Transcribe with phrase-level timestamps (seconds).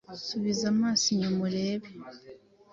[0.27, 1.89] Subiza amaso inyuma urebe